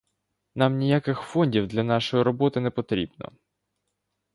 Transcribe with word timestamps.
Нам 0.55 0.77
ніяких 0.77 1.21
фондів 1.21 1.67
для 1.67 1.83
нашої 1.83 2.23
роботи 2.23 2.59
не 2.59 2.69
потрібно. 2.69 3.31